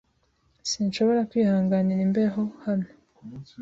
[0.69, 2.87] Sinshobora kwihanganira imbeho hano.